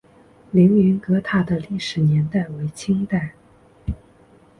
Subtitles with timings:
[0.49, 3.35] 凌云阁塔的历史年代为清代。